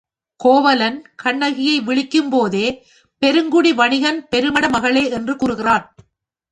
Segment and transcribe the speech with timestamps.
[0.39, 2.65] கோவலன் கண்ணகியை விளிக்கும் போதே,
[3.21, 5.95] பெருங்குடி வணிகன் பெருமட மகளே என்று கூறுகிறான்.